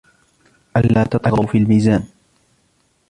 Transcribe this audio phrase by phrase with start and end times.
[0.77, 2.03] أَلَّا تَطْغَوْا فِي الْمِيزَانِ